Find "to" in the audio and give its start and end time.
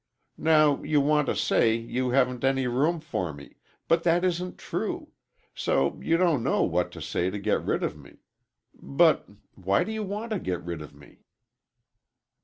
1.27-1.35, 6.93-7.01, 7.29-7.37, 10.31-10.39